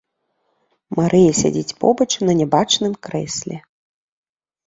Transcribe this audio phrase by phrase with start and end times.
[0.99, 3.55] Марыя сядзіць побач на нябачным крэсле.